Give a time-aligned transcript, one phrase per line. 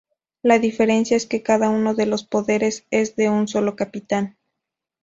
[0.41, 4.35] La diferencia es que cada uno de los poderes es de un solo capitán.